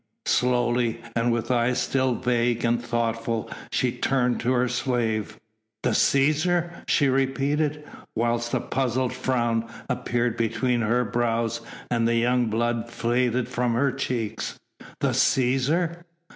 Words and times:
Slowly, 0.25 0.99
and 1.15 1.31
with 1.31 1.51
eyes 1.51 1.77
still 1.79 2.15
vague 2.15 2.65
and 2.65 2.83
thoughtful, 2.83 3.47
she 3.71 3.91
turned 3.91 4.39
to 4.39 4.51
her 4.51 4.67
slave. 4.67 5.39
"The 5.83 5.91
Cæsar?" 5.91 6.73
she 6.89 7.07
repeated, 7.07 7.83
whilst 8.15 8.51
a 8.55 8.59
puzzled 8.61 9.13
frown 9.13 9.65
appeared 9.87 10.37
between 10.37 10.81
her 10.81 11.05
brows 11.05 11.61
and 11.91 12.07
the 12.07 12.15
young 12.15 12.47
blood 12.47 12.89
faded 12.89 13.47
from 13.47 13.75
her 13.75 13.91
cheeks. 13.91 14.59
"The 15.01 15.09
Cæsar?" 15.09 16.03